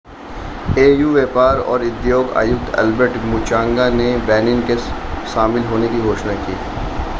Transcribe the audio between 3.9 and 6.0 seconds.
ने बेनिन के शामिल होने